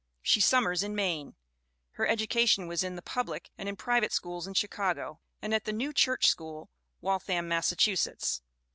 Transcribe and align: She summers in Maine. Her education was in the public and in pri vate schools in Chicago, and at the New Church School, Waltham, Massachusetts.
She 0.23 0.41
summers 0.41 0.81
in 0.81 0.95
Maine. 0.95 1.35
Her 1.91 2.07
education 2.07 2.65
was 2.65 2.83
in 2.83 2.95
the 2.95 3.03
public 3.03 3.51
and 3.55 3.69
in 3.69 3.75
pri 3.75 3.99
vate 3.99 4.11
schools 4.11 4.47
in 4.47 4.55
Chicago, 4.55 5.19
and 5.43 5.53
at 5.53 5.65
the 5.65 5.71
New 5.71 5.93
Church 5.93 6.25
School, 6.27 6.71
Waltham, 7.01 7.47
Massachusetts. 7.47 8.41